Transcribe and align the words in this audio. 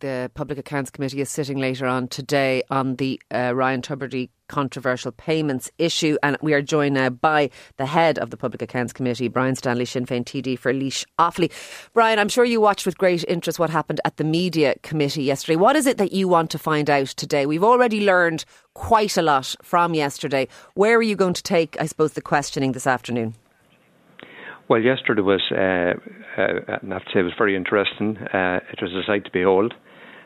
The 0.00 0.30
Public 0.34 0.58
Accounts 0.58 0.90
Committee 0.90 1.20
is 1.20 1.30
sitting 1.30 1.58
later 1.58 1.86
on 1.86 2.08
today 2.08 2.62
on 2.70 2.96
the 2.96 3.20
uh, 3.32 3.52
Ryan 3.54 3.82
Tubridy 3.82 4.30
controversial 4.48 5.12
payments 5.12 5.70
issue, 5.78 6.16
and 6.22 6.36
we 6.42 6.52
are 6.52 6.62
joined 6.62 6.94
now 6.94 7.10
by 7.10 7.50
the 7.76 7.86
head 7.86 8.18
of 8.18 8.30
the 8.30 8.36
Public 8.36 8.62
Accounts 8.62 8.92
Committee, 8.92 9.28
Brian 9.28 9.54
Stanley, 9.54 9.84
Sinn 9.84 10.06
Féin 10.06 10.24
TD 10.24 10.58
for 10.58 10.72
Laois 10.72 11.04
Offaly. 11.18 11.50
Brian, 11.92 12.18
I'm 12.18 12.28
sure 12.28 12.44
you 12.44 12.60
watched 12.60 12.86
with 12.86 12.98
great 12.98 13.24
interest 13.28 13.58
what 13.58 13.70
happened 13.70 14.00
at 14.04 14.16
the 14.16 14.24
Media 14.24 14.74
Committee 14.82 15.22
yesterday. 15.22 15.56
What 15.56 15.76
is 15.76 15.86
it 15.86 15.98
that 15.98 16.12
you 16.12 16.28
want 16.28 16.50
to 16.50 16.58
find 16.58 16.90
out 16.90 17.08
today? 17.08 17.46
We've 17.46 17.64
already 17.64 18.00
learned 18.04 18.44
quite 18.74 19.16
a 19.16 19.22
lot 19.22 19.54
from 19.62 19.94
yesterday. 19.94 20.48
Where 20.74 20.96
are 20.96 21.02
you 21.02 21.16
going 21.16 21.34
to 21.34 21.42
take, 21.42 21.80
I 21.80 21.86
suppose, 21.86 22.14
the 22.14 22.22
questioning 22.22 22.72
this 22.72 22.86
afternoon? 22.86 23.34
Well, 24.68 24.80
yesterday 24.80 25.20
was, 25.20 25.42
uh, 25.52 25.94
uh, 26.40 26.60
I 26.66 26.94
have 26.94 27.04
to 27.04 27.10
say, 27.12 27.20
it 27.20 27.24
was 27.24 27.34
very 27.36 27.54
interesting. 27.54 28.16
Uh, 28.16 28.60
it 28.72 28.80
was 28.80 28.92
a 28.92 29.02
sight 29.06 29.24
to 29.26 29.30
behold. 29.30 29.74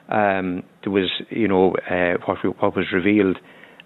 Um, 0.09 0.63
there 0.83 0.93
was, 0.93 1.11
you 1.31 1.49
know, 1.49 1.75
uh, 1.91 2.15
what, 2.25 2.39
what 2.61 2.77
was 2.77 2.87
revealed, 2.93 3.39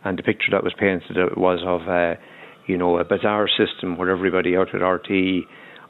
and 0.05 0.19
the 0.19 0.23
picture 0.23 0.51
that 0.53 0.63
was 0.63 0.73
painted 0.79 1.17
was 1.37 1.61
of, 1.65 1.89
uh, 1.89 2.21
you 2.67 2.77
know, 2.77 2.99
a 2.99 3.05
bizarre 3.05 3.49
system 3.49 3.97
where 3.97 4.11
everybody 4.11 4.57
out 4.57 4.75
at 4.75 4.81
RTÉ, 4.81 5.41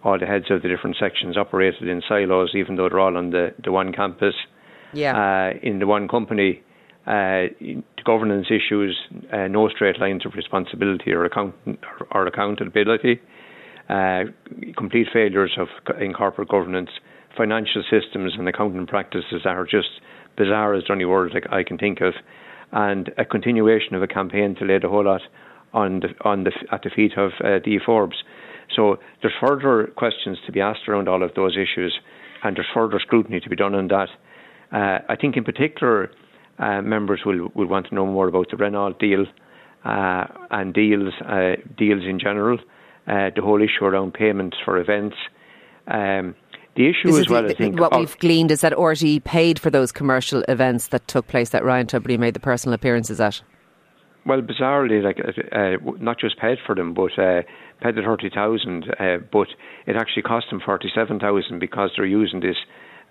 all 0.04 0.18
the 0.18 0.26
heads 0.26 0.46
of 0.50 0.62
the 0.62 0.68
different 0.68 0.96
sections 0.98 1.36
operated 1.36 1.88
in 1.88 2.02
silos, 2.08 2.54
even 2.54 2.76
though 2.76 2.88
they're 2.88 3.00
all 3.00 3.16
on 3.16 3.30
the, 3.30 3.54
the 3.62 3.70
one 3.70 3.92
campus, 3.92 4.34
yeah. 4.94 5.16
Uh, 5.16 5.58
in 5.62 5.78
the 5.78 5.86
one 5.86 6.06
company. 6.06 6.62
Uh, 7.04 7.46
governance 8.04 8.46
issues, 8.46 8.96
uh, 9.32 9.48
no 9.48 9.68
straight 9.68 9.98
lines 9.98 10.24
of 10.24 10.34
responsibility 10.34 11.10
or, 11.10 11.24
account- 11.24 11.54
or 12.12 12.26
accountability 12.28 13.20
uh, 13.88 14.24
complete 14.76 15.08
failures 15.12 15.52
of 15.58 15.68
in 16.00 16.12
corporate 16.12 16.48
governance, 16.48 16.90
financial 17.36 17.82
systems 17.90 18.34
and 18.38 18.48
accounting 18.48 18.86
practices 18.86 19.42
that 19.44 19.50
are 19.50 19.64
just 19.64 20.00
bizarre 20.36 20.74
as 20.74 20.84
the 20.84 20.92
only 20.92 21.04
word 21.04 21.32
I 21.50 21.62
can 21.62 21.78
think 21.78 22.00
of, 22.00 22.14
and 22.72 23.10
a 23.18 23.24
continuation 23.24 23.94
of 23.94 24.02
a 24.02 24.06
campaign 24.06 24.54
to 24.56 24.64
lay 24.64 24.78
the 24.78 24.88
whole 24.88 25.04
lot 25.04 25.22
on 25.72 26.00
the, 26.00 26.08
on 26.24 26.44
the, 26.44 26.52
at 26.70 26.82
the 26.82 26.90
feet 26.90 27.12
of 27.16 27.32
uh, 27.44 27.58
Dee 27.58 27.78
Forbes. 27.84 28.16
So 28.74 28.98
there's 29.20 29.34
further 29.40 29.90
questions 29.96 30.38
to 30.46 30.52
be 30.52 30.60
asked 30.60 30.88
around 30.88 31.08
all 31.08 31.22
of 31.22 31.34
those 31.34 31.56
issues, 31.56 31.98
and 32.42 32.56
there's 32.56 32.66
further 32.72 32.98
scrutiny 33.00 33.40
to 33.40 33.50
be 33.50 33.56
done 33.56 33.74
on 33.74 33.88
that. 33.88 34.08
Uh, 34.72 34.98
I 35.08 35.16
think 35.20 35.36
in 35.36 35.44
particular, 35.44 36.10
uh, 36.58 36.80
members 36.80 37.20
will, 37.26 37.50
will 37.54 37.66
want 37.66 37.88
to 37.88 37.94
know 37.94 38.06
more 38.06 38.28
about 38.28 38.50
the 38.50 38.56
Renault 38.56 38.94
deal 38.98 39.26
uh, 39.84 40.24
and 40.50 40.72
deals 40.72 41.12
uh, 41.26 41.56
deals 41.76 42.04
in 42.04 42.18
general 42.20 42.58
uh, 43.06 43.30
the 43.34 43.42
whole 43.42 43.60
issue 43.60 43.84
around 43.84 44.14
payments 44.14 44.56
for 44.64 44.78
events. 44.78 45.16
Um, 45.88 46.36
the 46.74 46.88
issue 46.88 47.08
this 47.08 47.20
as 47.20 47.28
well, 47.28 47.42
the, 47.42 47.50
I 47.50 47.54
think. 47.54 47.78
What 47.78 47.96
we've 47.96 48.18
gleaned 48.18 48.50
is 48.50 48.62
that 48.62 48.72
RTE 48.72 49.24
paid 49.24 49.58
for 49.58 49.70
those 49.70 49.92
commercial 49.92 50.42
events 50.48 50.88
that 50.88 51.06
took 51.06 51.26
place 51.26 51.50
that 51.50 51.64
Ryan 51.64 51.86
Tubridy 51.86 52.18
made 52.18 52.34
the 52.34 52.40
personal 52.40 52.74
appearances 52.74 53.20
at. 53.20 53.42
Well, 54.24 54.40
bizarrely, 54.40 55.02
like 55.02 55.18
uh, 55.20 55.56
uh 55.56 55.92
not 56.00 56.18
just 56.18 56.38
paid 56.38 56.58
for 56.64 56.74
them, 56.74 56.94
but 56.94 57.18
uh, 57.18 57.42
paid 57.82 57.96
the 57.96 58.02
thirty 58.02 58.30
thousand, 58.30 58.86
uh, 58.98 59.18
but 59.30 59.48
it 59.86 59.96
actually 59.96 60.22
cost 60.22 60.46
them 60.50 60.60
forty-seven 60.64 61.18
thousand 61.18 61.58
because 61.58 61.90
they're 61.96 62.06
using 62.06 62.40
this 62.40 62.56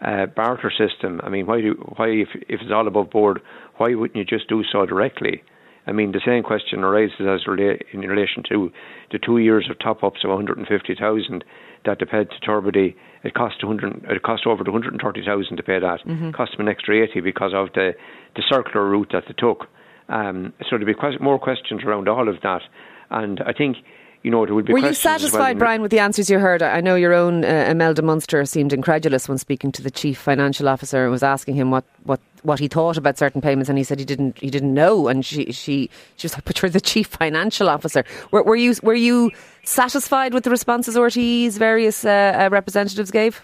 uh, 0.02 0.26
barter 0.28 0.72
system. 0.72 1.20
I 1.24 1.30
mean, 1.30 1.46
why 1.46 1.62
do 1.62 1.74
why 1.98 2.08
if, 2.08 2.30
if 2.48 2.62
it's 2.62 2.72
all 2.74 2.88
above 2.88 3.10
board, 3.10 3.42
why 3.78 3.94
wouldn't 3.94 4.16
you 4.16 4.26
just 4.26 4.48
do 4.48 4.64
so 4.72 4.86
directly? 4.86 5.44
I 5.88 5.92
mean, 5.92 6.12
the 6.12 6.22
same 6.24 6.44
question 6.44 6.84
arises 6.84 7.22
as 7.22 7.46
rela- 7.48 7.82
in 7.92 8.02
relation 8.02 8.44
to 8.50 8.72
the 9.12 9.20
two 9.20 9.38
years 9.40 9.68
of 9.70 9.80
top 9.80 10.04
ups 10.04 10.24
of 10.24 10.30
150,000 10.30 11.44
that 11.86 11.98
they 12.00 12.06
paid 12.06 12.30
to 12.30 12.40
Tubridy. 12.46 12.96
It 13.24 13.34
cost 13.34 13.64
100, 13.64 14.06
it 14.10 14.24
cost 14.24 14.46
over 14.46 14.64
130,000 14.64 15.58
to 15.58 15.64
pay 15.64 15.80
that. 15.80 16.00
Mm-hmm. 16.06 16.32
Cost 16.32 16.58
them 16.58 16.68
an 16.68 16.72
extra 16.72 17.04
80 17.04 17.22
because 17.22 17.54
of 17.56 17.70
the 17.74 17.94
the 18.36 18.44
circular 18.50 18.88
route 18.88 19.10
that 19.12 19.24
they 19.28 19.34
took. 19.38 19.68
Um, 20.10 20.54
so 20.62 20.78
there'll 20.78 20.86
be 20.86 20.96
more 21.20 21.40
questions 21.40 21.84
around 21.84 22.08
all 22.08 22.28
of 22.30 22.42
that, 22.44 22.62
and 23.10 23.42
I 23.46 23.54
think 23.54 23.78
you 24.24 24.30
know, 24.30 24.46
there 24.46 24.54
would 24.54 24.66
be. 24.66 24.74
Were 24.74 24.80
you 24.80 24.94
satisfied, 24.94 25.56
well 25.58 25.66
Brian, 25.66 25.82
with 25.82 25.90
the 25.90 26.00
answers 26.00 26.30
you 26.30 26.38
heard? 26.38 26.62
I 26.62 26.80
know 26.80 26.96
your 26.96 27.14
own 27.14 27.44
uh, 27.44 27.68
Imelda 27.70 28.04
Munster 28.04 28.46
seemed 28.46 28.72
incredulous 28.72 29.28
when 29.28 29.40
speaking 29.40 29.72
to 29.74 29.82
the 29.82 29.90
chief 29.90 30.20
financial 30.20 30.70
officer 30.70 31.04
and 31.04 31.12
was 31.12 31.24
asking 31.24 31.56
him 31.56 31.72
what, 31.72 31.84
what, 32.04 32.20
what 32.44 32.60
he 32.60 32.68
thought 32.68 32.98
about 32.98 33.18
certain 33.18 33.42
payments, 33.42 33.68
and 33.68 33.80
he 33.80 33.84
said 33.84 33.98
he 33.98 34.06
didn't 34.06 34.38
he 34.38 34.52
didn't 34.52 34.74
know. 34.74 35.08
And 35.08 35.26
she 35.26 35.52
she 35.52 35.90
she 36.18 36.26
was 36.26 36.36
like, 36.36 36.46
"But 36.46 36.62
you're 36.62 36.70
the 36.70 36.82
chief 36.82 37.08
financial 37.08 37.68
officer." 37.68 38.06
Were, 38.32 38.44
were 38.44 38.56
you 38.56 38.76
were 38.84 38.94
you 38.94 39.32
satisfied 39.64 40.34
with 40.34 40.44
the 40.44 40.52
responses 40.52 40.96
RTE's 40.96 41.58
various 41.58 42.06
uh, 42.06 42.10
uh, 42.10 42.50
representatives 42.52 43.10
gave? 43.10 43.44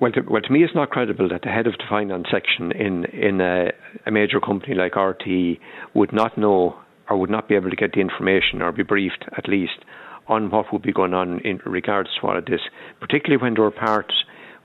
Well 0.00 0.12
to, 0.12 0.22
well, 0.22 0.42
to 0.42 0.52
me, 0.52 0.64
it's 0.64 0.74
not 0.74 0.90
credible 0.90 1.28
that 1.28 1.42
the 1.42 1.50
head 1.50 1.66
of 1.66 1.74
the 1.74 1.84
finance 1.88 2.26
section 2.30 2.72
in 2.72 3.04
in 3.04 3.42
a, 3.42 3.70
a 4.06 4.10
major 4.10 4.40
company 4.40 4.74
like 4.74 4.92
RTE 4.92 5.60
would 5.92 6.12
not 6.12 6.38
know 6.38 6.76
or 7.08 7.16
would 7.16 7.30
not 7.30 7.48
be 7.48 7.54
able 7.54 7.70
to 7.70 7.76
get 7.76 7.92
the 7.92 8.00
information 8.00 8.62
or 8.62 8.72
be 8.72 8.82
briefed 8.82 9.24
at 9.36 9.48
least 9.48 9.84
on 10.26 10.50
what 10.50 10.72
would 10.72 10.82
be 10.82 10.92
going 10.92 11.14
on 11.14 11.40
in 11.40 11.60
regards 11.66 12.08
to 12.20 12.26
all 12.26 12.36
of 12.36 12.46
this, 12.46 12.60
particularly 13.00 13.40
when 13.40 13.54
they 13.54 13.60
were 13.60 13.72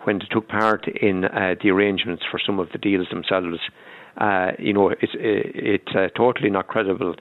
when 0.04 0.20
they 0.20 0.26
took 0.32 0.48
part 0.48 0.88
in 0.88 1.26
uh, 1.26 1.56
the 1.62 1.70
arrangements 1.70 2.24
for 2.32 2.40
some 2.46 2.60
of 2.60 2.70
the 2.72 2.78
deals 2.78 3.08
themselves. 3.10 3.60
Uh, 4.18 4.52
you 4.58 4.74
know, 4.74 4.90
it's 4.90 5.14
it's 5.16 5.96
uh, 5.96 6.08
totally 6.16 6.50
not 6.50 6.68
credible 6.68 7.16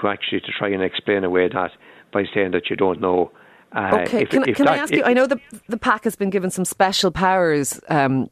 to 0.00 0.08
actually 0.08 0.40
to 0.40 0.52
try 0.58 0.68
and 0.68 0.82
explain 0.82 1.24
away 1.24 1.48
that 1.48 1.70
by 2.12 2.24
saying 2.34 2.52
that 2.52 2.70
you 2.70 2.76
don't 2.76 3.00
know. 3.00 3.30
Uh, 3.74 3.98
okay, 4.02 4.22
if, 4.22 4.30
can, 4.30 4.48
if 4.48 4.56
can 4.56 4.66
that, 4.66 4.74
I 4.74 4.78
ask 4.78 4.92
you? 4.92 5.02
I 5.04 5.12
know 5.12 5.26
the 5.26 5.40
the 5.68 5.76
PAC 5.76 6.04
has 6.04 6.16
been 6.16 6.30
given 6.30 6.50
some 6.50 6.64
special 6.64 7.10
powers 7.10 7.80
um, 7.88 8.28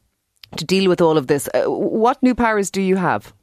to 0.57 0.65
deal 0.65 0.89
with 0.89 1.01
all 1.01 1.17
of 1.17 1.27
this. 1.27 1.49
Uh, 1.53 1.63
what 1.63 2.21
new 2.21 2.35
powers 2.35 2.69
do 2.69 2.81
you 2.81 2.95
have? 2.95 3.33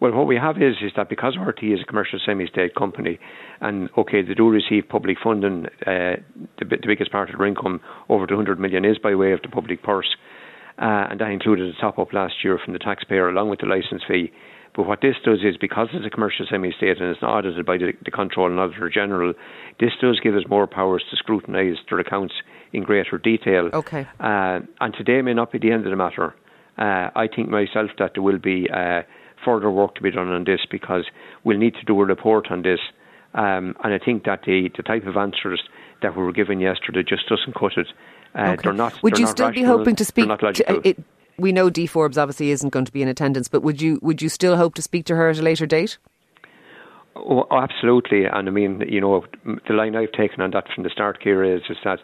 Well, 0.00 0.12
what 0.12 0.26
we 0.26 0.36
have 0.36 0.56
is 0.56 0.76
is 0.82 0.92
that 0.96 1.10
because 1.10 1.36
RTÉ 1.36 1.74
is 1.74 1.80
a 1.82 1.84
commercial 1.84 2.18
semi-state 2.24 2.74
company, 2.74 3.18
and 3.60 3.90
okay, 3.98 4.22
they 4.22 4.32
do 4.32 4.48
receive 4.48 4.88
public 4.88 5.18
funding. 5.22 5.66
Uh, 5.86 6.16
the, 6.58 6.64
the, 6.64 6.86
biggest 6.86 7.12
part 7.12 7.28
of 7.28 7.36
their 7.36 7.46
income, 7.46 7.80
over 8.08 8.26
200 8.26 8.58
million, 8.58 8.86
is 8.86 8.96
by 8.96 9.14
way 9.14 9.32
of 9.32 9.42
the 9.42 9.48
public 9.48 9.82
purse, 9.82 10.16
uh, 10.78 11.08
and 11.10 11.20
that 11.20 11.30
included 11.30 11.74
a 11.74 11.78
top 11.78 11.98
up 11.98 12.14
last 12.14 12.34
year 12.42 12.58
from 12.64 12.72
the 12.72 12.78
taxpayer 12.78 13.28
along 13.28 13.50
with 13.50 13.60
the 13.60 13.66
license 13.66 14.02
fee. 14.08 14.32
But 14.74 14.86
what 14.86 15.00
this 15.02 15.16
does 15.22 15.40
is 15.42 15.56
because 15.60 15.88
it's 15.92 16.06
a 16.06 16.10
commercial 16.10 16.46
semi-state 16.48 16.98
and 16.98 17.10
it's 17.10 17.20
not 17.20 17.36
audited 17.36 17.66
by 17.66 17.76
the, 17.76 17.92
the 18.04 18.10
Comptroller 18.10 18.50
and 18.50 18.60
Auditor 18.60 18.88
General, 18.88 19.34
this 19.80 19.90
does 20.00 20.20
give 20.20 20.34
us 20.34 20.44
more 20.48 20.66
powers 20.66 21.04
to 21.10 21.16
scrutinise 21.16 21.76
their 21.90 21.98
accounts 21.98 22.34
in 22.72 22.84
greater 22.84 23.18
detail. 23.18 23.68
Okay. 23.74 24.06
Uh, 24.20 24.60
and 24.80 24.94
today 24.96 25.20
may 25.22 25.34
not 25.34 25.50
be 25.50 25.58
the 25.58 25.72
end 25.72 25.84
of 25.84 25.90
the 25.90 25.96
matter. 25.96 26.34
Uh, 26.78 27.10
I 27.14 27.28
think 27.34 27.48
myself 27.48 27.90
that 27.98 28.12
there 28.14 28.22
will 28.22 28.38
be 28.38 28.68
uh, 28.72 29.02
further 29.44 29.70
work 29.70 29.94
to 29.96 30.02
be 30.02 30.10
done 30.10 30.28
on 30.28 30.44
this 30.44 30.60
because 30.70 31.04
we'll 31.44 31.58
need 31.58 31.74
to 31.74 31.84
do 31.84 32.00
a 32.00 32.04
report 32.04 32.48
on 32.50 32.62
this. 32.62 32.80
Um, 33.34 33.76
and 33.84 33.94
I 33.94 33.98
think 33.98 34.24
that 34.24 34.42
the, 34.44 34.70
the 34.76 34.82
type 34.82 35.06
of 35.06 35.16
answers 35.16 35.62
that 36.02 36.16
we 36.16 36.22
were 36.22 36.32
given 36.32 36.60
yesterday 36.60 37.02
just 37.02 37.28
doesn't 37.28 37.54
cut 37.54 37.72
it. 37.76 37.86
Uh, 38.34 38.52
okay. 38.52 38.62
They're 38.64 38.72
not. 38.72 39.02
Would 39.02 39.14
they're 39.14 39.20
you 39.20 39.26
not 39.26 39.32
still 39.32 39.46
rational, 39.48 39.62
be 39.62 39.78
hoping 39.78 39.96
to 39.96 40.04
speak? 40.04 40.26
To, 40.26 40.88
it, 40.88 40.98
we 41.38 41.52
know 41.52 41.70
Dee 41.70 41.86
Forbes 41.86 42.18
obviously 42.18 42.50
isn't 42.50 42.70
going 42.70 42.84
to 42.84 42.92
be 42.92 43.02
in 43.02 43.08
attendance, 43.08 43.48
but 43.48 43.62
would 43.62 43.80
you 43.80 43.98
would 44.02 44.20
you 44.22 44.28
still 44.28 44.56
hope 44.56 44.74
to 44.74 44.82
speak 44.82 45.06
to 45.06 45.16
her 45.16 45.28
at 45.28 45.38
a 45.38 45.42
later 45.42 45.66
date? 45.66 45.98
Oh, 47.16 47.44
absolutely, 47.50 48.24
and 48.24 48.48
I 48.48 48.52
mean, 48.52 48.82
you 48.88 49.00
know, 49.00 49.24
the 49.44 49.74
line 49.74 49.96
I've 49.96 50.12
taken 50.12 50.40
on 50.40 50.52
that 50.52 50.64
from 50.72 50.84
the 50.84 50.90
start, 50.90 51.18
Ciara, 51.20 51.56
is, 51.56 51.62
is 51.68 51.76
that 51.84 51.98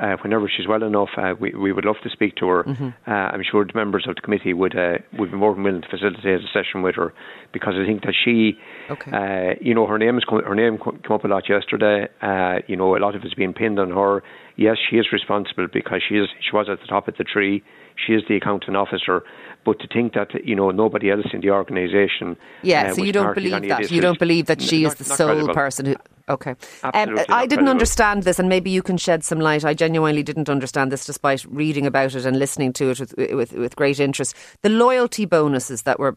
uh, 0.00 0.16
whenever 0.22 0.48
she's 0.48 0.68
well 0.68 0.82
enough, 0.84 1.10
uh, 1.16 1.34
we 1.38 1.52
we 1.52 1.72
would 1.72 1.84
love 1.84 1.96
to 2.04 2.10
speak 2.10 2.36
to 2.36 2.46
her. 2.46 2.64
Mm-hmm. 2.64 2.88
Uh, 3.06 3.10
I'm 3.10 3.42
sure 3.42 3.64
the 3.64 3.72
members 3.74 4.06
of 4.08 4.14
the 4.14 4.20
committee 4.20 4.52
would 4.54 4.76
uh, 4.76 4.98
would 5.18 5.32
be 5.32 5.36
more 5.36 5.54
than 5.54 5.64
willing 5.64 5.82
to 5.82 5.88
facilitate 5.88 6.40
a 6.40 6.46
session 6.52 6.82
with 6.82 6.94
her 6.94 7.12
because 7.52 7.74
I 7.76 7.84
think 7.84 8.02
that 8.02 8.14
she, 8.24 8.52
okay. 8.88 9.10
Uh, 9.10 9.54
you 9.60 9.74
know, 9.74 9.86
her 9.86 9.98
name 9.98 10.18
come, 10.28 10.42
her 10.44 10.54
name 10.54 10.78
came 10.78 11.12
up 11.12 11.24
a 11.24 11.28
lot 11.28 11.48
yesterday. 11.48 12.08
Uh, 12.22 12.60
you 12.68 12.76
know, 12.76 12.96
a 12.96 13.00
lot 13.00 13.14
of 13.16 13.22
it's 13.24 13.34
been 13.34 13.52
pinned 13.52 13.78
on 13.78 13.90
her. 13.90 14.22
Yes, 14.56 14.76
she 14.88 14.96
is 14.96 15.06
responsible 15.12 15.66
because 15.72 16.02
she 16.08 16.14
is 16.16 16.28
she 16.40 16.54
was 16.54 16.68
at 16.70 16.80
the 16.80 16.86
top 16.86 17.08
of 17.08 17.16
the 17.16 17.24
tree. 17.24 17.62
She 17.96 18.14
is 18.14 18.22
the 18.28 18.36
accounting 18.36 18.76
officer, 18.76 19.22
but 19.64 19.78
to 19.80 19.86
think 19.86 20.14
that 20.14 20.30
you 20.44 20.54
know 20.54 20.70
nobody 20.70 21.10
else 21.10 21.26
in 21.32 21.40
the 21.40 21.50
organisation, 21.50 22.36
yeah, 22.62 22.90
uh, 22.90 22.94
so 22.94 23.02
you 23.02 23.12
don't 23.12 23.34
believe 23.34 23.68
that 23.68 23.90
you 23.90 24.00
don't 24.00 24.18
believe 24.18 24.46
that 24.46 24.60
she 24.60 24.82
not, 24.82 24.92
is 24.92 24.98
the 24.98 25.04
sole 25.04 25.28
credible. 25.28 25.54
person 25.54 25.86
who. 25.86 25.96
Okay. 26.28 26.50
Um, 26.82 26.90
I 26.94 27.04
didn't 27.04 27.26
credible. 27.28 27.68
understand 27.68 28.22
this, 28.22 28.38
and 28.38 28.48
maybe 28.48 28.70
you 28.70 28.82
can 28.82 28.96
shed 28.96 29.24
some 29.24 29.40
light. 29.40 29.64
I 29.64 29.74
genuinely 29.74 30.22
didn't 30.22 30.48
understand 30.48 30.90
this, 30.90 31.04
despite 31.04 31.44
reading 31.44 31.86
about 31.86 32.14
it 32.14 32.24
and 32.24 32.38
listening 32.38 32.72
to 32.74 32.90
it 32.90 33.00
with 33.00 33.14
with, 33.16 33.52
with 33.52 33.76
great 33.76 34.00
interest. 34.00 34.34
The 34.62 34.68
loyalty 34.68 35.24
bonuses 35.24 35.82
that 35.82 35.98
were 35.98 36.16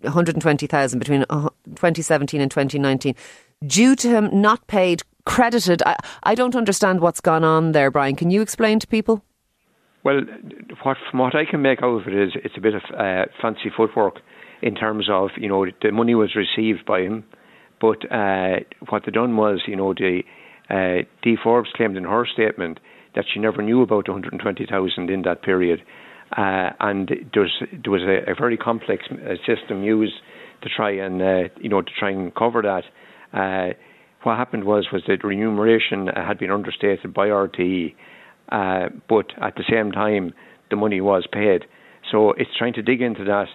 120,000 0.00 0.98
between 0.98 1.24
2017 1.24 2.40
and 2.40 2.50
2019, 2.50 3.14
due 3.66 3.96
to 3.96 4.08
him 4.08 4.30
not 4.32 4.66
paid, 4.66 5.02
credited. 5.24 5.82
I, 5.84 5.96
I 6.22 6.34
don't 6.34 6.56
understand 6.56 7.00
what's 7.00 7.20
gone 7.20 7.44
on 7.44 7.72
there, 7.72 7.90
Brian. 7.90 8.16
Can 8.16 8.30
you 8.30 8.42
explain 8.42 8.78
to 8.78 8.86
people? 8.86 9.22
Well, 10.06 10.20
what, 10.84 10.96
from 11.10 11.18
what 11.18 11.34
I 11.34 11.44
can 11.50 11.62
make 11.62 11.82
out 11.82 12.00
of 12.00 12.06
it 12.06 12.14
is 12.14 12.30
it's 12.44 12.54
a 12.56 12.60
bit 12.60 12.74
of 12.76 12.82
uh, 12.96 13.24
fancy 13.42 13.72
footwork 13.76 14.20
in 14.62 14.76
terms 14.76 15.08
of, 15.10 15.30
you 15.36 15.48
know, 15.48 15.66
the 15.82 15.90
money 15.90 16.14
was 16.14 16.36
received 16.36 16.86
by 16.86 17.00
him, 17.00 17.24
But 17.80 18.08
uh, 18.08 18.60
what 18.88 19.02
they 19.04 19.10
done 19.10 19.36
was, 19.36 19.62
you 19.66 19.74
know, 19.74 19.94
the 19.94 20.22
uh, 20.70 21.02
Dee 21.22 21.36
Forbes 21.42 21.70
claimed 21.74 21.96
in 21.96 22.04
her 22.04 22.24
statement 22.24 22.78
that 23.16 23.24
she 23.34 23.40
never 23.40 23.62
knew 23.62 23.82
about 23.82 24.08
120,000 24.08 25.10
in 25.10 25.22
that 25.22 25.42
period, 25.42 25.82
uh, 26.36 26.70
and 26.78 27.08
there 27.34 27.42
was, 27.42 27.62
there 27.72 27.90
was 27.90 28.02
a, 28.02 28.30
a 28.30 28.34
very 28.36 28.56
complex 28.56 29.06
uh, 29.10 29.34
system 29.44 29.82
used 29.82 30.14
to 30.62 30.68
try 30.68 30.92
and 30.92 31.20
uh, 31.20 31.48
you 31.60 31.68
know 31.68 31.82
to 31.82 31.90
try 31.98 32.10
and 32.10 32.32
cover 32.36 32.62
that. 32.62 32.84
Uh, 33.36 33.74
what 34.22 34.36
happened 34.36 34.64
was 34.64 34.86
was 34.92 35.02
that 35.08 35.24
remuneration 35.24 36.08
had 36.08 36.38
been 36.38 36.50
understated 36.50 37.12
by 37.12 37.28
RTE, 37.28 37.94
uh, 38.50 38.88
but 39.08 39.32
at 39.40 39.56
the 39.56 39.64
same 39.68 39.92
time 39.92 40.32
the 40.70 40.76
money 40.76 41.00
was 41.00 41.26
paid. 41.30 41.64
So 42.10 42.32
it's 42.32 42.50
trying 42.56 42.74
to 42.74 42.82
dig 42.82 43.00
into 43.02 43.24
that. 43.24 43.46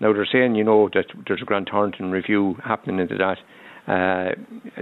Now 0.00 0.12
they're 0.12 0.28
saying 0.30 0.54
you 0.54 0.64
know 0.64 0.88
that 0.94 1.06
there's 1.26 1.42
a 1.42 1.44
Grant 1.44 1.68
Thornton 1.70 2.10
review 2.10 2.56
happening 2.64 2.98
into 2.98 3.16
that. 3.18 3.38
Uh, 3.86 4.34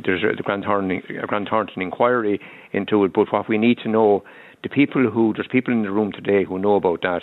there's 0.05 0.23
a, 0.23 0.37
the 0.37 0.43
Grant 0.43 0.65
Thornton, 0.65 1.03
a 1.23 1.27
Grant 1.27 1.49
Thornton 1.49 1.83
inquiry 1.83 2.41
into 2.73 3.05
it, 3.05 3.13
but 3.13 3.33
what 3.33 3.49
we 3.49 3.59
need 3.59 3.79
to 3.83 3.89
know, 3.89 4.23
the 4.63 4.69
people 4.69 5.11
who 5.11 5.33
there's 5.35 5.49
people 5.51 5.73
in 5.73 5.83
the 5.83 5.91
room 5.91 6.13
today 6.13 6.45
who 6.45 6.59
know 6.59 6.75
about 6.75 7.03
that. 7.03 7.23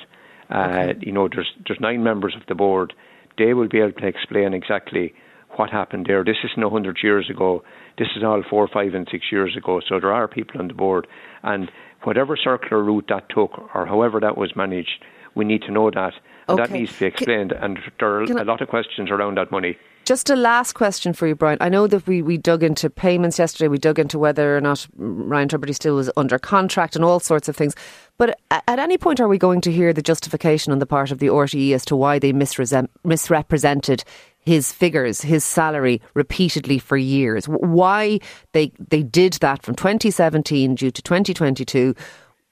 Uh, 0.49 0.67
okay. 0.69 0.99
You 1.01 1.11
know, 1.11 1.27
there's 1.27 1.51
there's 1.67 1.79
nine 1.79 2.03
members 2.03 2.35
of 2.35 2.45
the 2.47 2.55
board. 2.55 2.93
They 3.37 3.53
will 3.53 3.67
be 3.67 3.79
able 3.79 3.93
to 3.93 4.07
explain 4.07 4.53
exactly 4.53 5.13
what 5.57 5.69
happened 5.69 6.05
there. 6.07 6.23
This 6.23 6.37
isn't 6.43 6.69
hundred 6.69 6.99
years 7.03 7.29
ago. 7.29 7.63
This 7.97 8.09
is 8.15 8.23
all 8.23 8.43
four, 8.49 8.67
five, 8.67 8.93
and 8.93 9.07
six 9.11 9.25
years 9.31 9.55
ago. 9.55 9.81
So 9.87 9.99
there 9.99 10.13
are 10.13 10.27
people 10.27 10.59
on 10.59 10.67
the 10.67 10.73
board, 10.73 11.07
and 11.43 11.71
whatever 12.03 12.37
circular 12.37 12.83
route 12.83 13.05
that 13.09 13.29
took, 13.29 13.51
or 13.73 13.85
however 13.85 14.19
that 14.19 14.37
was 14.37 14.55
managed, 14.55 15.03
we 15.35 15.45
need 15.45 15.61
to 15.63 15.71
know 15.71 15.89
that, 15.91 16.13
and 16.47 16.59
okay. 16.59 16.63
that 16.63 16.71
needs 16.71 16.93
to 16.93 16.99
be 16.99 17.05
explained. 17.05 17.51
and 17.51 17.79
there 17.99 18.09
are 18.09 18.23
a 18.23 18.43
lot 18.43 18.61
of 18.61 18.69
questions 18.69 19.09
around 19.09 19.37
that 19.37 19.51
money. 19.51 19.77
Just 20.05 20.29
a 20.29 20.35
last 20.35 20.73
question 20.73 21.13
for 21.13 21.25
you, 21.25 21.33
Brian. 21.33 21.57
I 21.61 21.69
know 21.69 21.87
that 21.87 22.05
we, 22.05 22.21
we 22.21 22.37
dug 22.37 22.61
into 22.61 22.91
payments 22.91 23.39
yesterday. 23.39 23.67
We 23.67 23.79
dug 23.79 23.97
into 23.97 24.19
whether 24.19 24.55
or 24.55 24.61
not 24.61 24.85
Ryan 24.95 25.49
Tubridy 25.49 25.73
still 25.73 25.95
was 25.95 26.11
under 26.15 26.37
contract 26.37 26.95
and 26.95 27.03
all 27.03 27.19
sorts 27.19 27.49
of 27.49 27.55
things. 27.55 27.73
But 28.19 28.39
at 28.51 28.77
any 28.77 28.99
point, 28.99 29.19
are 29.19 29.27
we 29.27 29.39
going 29.39 29.61
to 29.61 29.71
hear 29.71 29.93
the 29.93 30.03
justification 30.03 30.71
on 30.71 30.77
the 30.77 30.85
part 30.85 31.09
of 31.09 31.17
the 31.17 31.27
RTE 31.27 31.73
as 31.73 31.85
to 31.85 31.95
why 31.95 32.19
they 32.19 32.33
misrepresented 32.33 34.03
his 34.45 34.71
figures, 34.71 35.21
his 35.21 35.43
salary 35.43 36.01
repeatedly 36.13 36.79
for 36.79 36.97
years? 36.97 37.45
Why 37.45 38.19
they 38.53 38.71
they 38.79 39.03
did 39.03 39.33
that 39.33 39.63
from 39.63 39.75
2017 39.75 40.75
due 40.75 40.91
to 40.91 41.01
2022? 41.01 41.95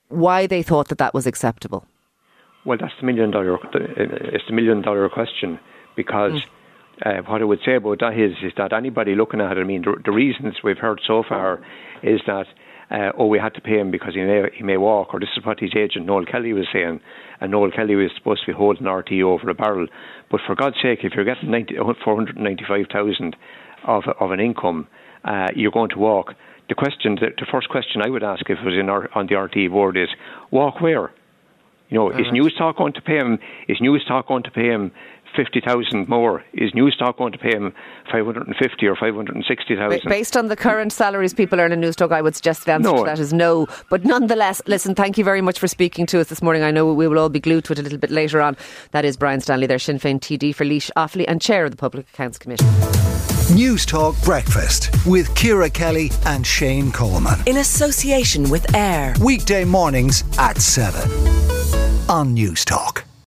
Why 0.09 0.47
they 0.47 0.63
thought 0.63 0.89
that 0.89 0.97
that 0.97 1.13
was 1.13 1.25
acceptable? 1.25 1.85
Well, 2.65 2.77
that's 2.79 2.93
the 2.99 3.05
million 3.05 3.31
dollar. 3.31 3.57
It's 3.73 4.45
the 4.47 4.53
million 4.53 4.81
dollar 4.81 5.09
question 5.09 5.59
because. 5.95 6.33
Mm 6.33 6.45
uh, 7.03 7.21
what 7.25 7.41
I 7.41 7.45
would 7.45 7.59
say 7.65 7.75
about 7.75 7.99
that 7.99 8.13
is, 8.17 8.33
is 8.43 8.53
that 8.57 8.71
anybody 8.71 9.15
looking 9.15 9.41
at 9.41 9.57
it, 9.57 9.61
I 9.61 9.63
mean, 9.63 9.81
the, 9.81 9.95
the 10.05 10.11
reasons 10.11 10.57
we've 10.63 10.77
heard 10.77 11.01
so 11.05 11.23
far 11.27 11.59
is 12.03 12.21
that, 12.27 12.45
uh, 12.91 13.11
oh, 13.17 13.27
we 13.27 13.39
had 13.39 13.53
to 13.55 13.61
pay 13.61 13.79
him 13.79 13.91
because 13.91 14.13
he 14.13 14.21
may, 14.21 14.43
he 14.55 14.63
may 14.63 14.77
walk, 14.77 15.13
or 15.13 15.19
this 15.19 15.29
is 15.35 15.45
what 15.45 15.59
his 15.59 15.71
agent 15.75 16.05
Noel 16.05 16.25
Kelly 16.25 16.53
was 16.53 16.67
saying, 16.71 16.99
and 17.41 17.51
Noel 17.51 17.71
Kelly 17.71 17.95
was 17.95 18.11
supposed 18.15 18.41
to 18.41 18.51
be 18.51 18.57
holding 18.57 18.83
RTÉ 18.83 19.23
over 19.23 19.49
a 19.49 19.53
barrel. 19.53 19.87
But 20.29 20.41
for 20.45 20.55
God's 20.55 20.77
sake, 20.81 20.99
if 21.03 21.13
you're 21.15 21.25
getting 21.25 21.51
90, 21.51 21.75
495,000 22.03 23.35
of, 23.85 24.03
of 24.19 24.31
an 24.31 24.39
income, 24.39 24.87
uh, 25.23 25.47
you're 25.55 25.71
going 25.71 25.89
to 25.89 25.99
walk. 25.99 26.33
The 26.69 26.75
question, 26.75 27.15
the, 27.15 27.27
the 27.37 27.45
first 27.51 27.69
question 27.69 28.01
I 28.01 28.09
would 28.09 28.23
ask 28.23 28.41
if 28.49 28.57
it 28.59 28.65
was 28.65 28.75
in 28.79 28.89
our, 28.89 29.09
on 29.15 29.27
the 29.27 29.35
RTÉ 29.35 29.69
board 29.69 29.97
is, 29.97 30.09
walk 30.51 30.81
where? 30.81 31.11
You 31.89 31.99
know, 31.99 32.03
All 32.05 32.11
is 32.11 32.25
right. 32.25 32.33
Newstalk 32.33 32.77
going 32.77 32.93
to 32.93 33.01
pay 33.01 33.17
him? 33.17 33.39
Is 33.67 33.77
Newstalk 33.79 34.27
going 34.27 34.43
to 34.43 34.51
pay 34.51 34.67
him 34.67 34.91
50,000 35.35 36.07
more. 36.07 36.43
Is 36.53 36.71
Newstalk 36.73 37.17
going 37.17 37.31
to 37.31 37.37
pay 37.37 37.55
him 37.55 37.73
550 38.11 38.87
or 38.87 38.95
560,000? 38.95 40.01
Based 40.07 40.37
on 40.37 40.47
the 40.47 40.55
current 40.55 40.93
salaries 40.93 41.33
people 41.33 41.59
earn 41.59 41.71
in 41.71 41.81
Newstalk, 41.81 42.11
I 42.11 42.21
would 42.21 42.35
suggest 42.35 42.65
the 42.65 42.73
answer 42.73 42.91
no. 42.91 42.97
to 42.97 43.03
that 43.03 43.19
is 43.19 43.33
no. 43.33 43.67
But 43.89 44.05
nonetheless, 44.05 44.61
listen, 44.67 44.95
thank 44.95 45.17
you 45.17 45.23
very 45.23 45.41
much 45.41 45.59
for 45.59 45.67
speaking 45.67 46.05
to 46.07 46.19
us 46.19 46.27
this 46.27 46.41
morning. 46.41 46.63
I 46.63 46.71
know 46.71 46.93
we 46.93 47.07
will 47.07 47.19
all 47.19 47.29
be 47.29 47.39
glued 47.39 47.65
to 47.65 47.73
it 47.73 47.79
a 47.79 47.81
little 47.81 47.97
bit 47.97 48.11
later 48.11 48.41
on. 48.41 48.57
That 48.91 49.05
is 49.05 49.17
Brian 49.17 49.41
Stanley 49.41 49.67
there, 49.67 49.79
Sinn 49.79 49.99
Féin 49.99 50.19
TD 50.19 50.53
for 50.55 50.65
Laois 50.65 50.91
Offaly 50.95 51.25
and 51.27 51.41
Chair 51.41 51.65
of 51.65 51.71
the 51.71 51.77
Public 51.77 52.07
Accounts 52.13 52.37
Committee. 52.37 52.65
Newstalk 53.53 54.23
Breakfast 54.23 54.89
with 55.05 55.33
Ciara 55.35 55.69
Kelly 55.69 56.11
and 56.25 56.47
Shane 56.47 56.91
Coleman. 56.91 57.39
In 57.45 57.57
association 57.57 58.49
with 58.49 58.73
AIR. 58.73 59.13
Weekday 59.21 59.65
mornings 59.65 60.23
at 60.37 60.57
7 60.57 61.01
on 62.09 62.35
Newstalk. 62.35 63.03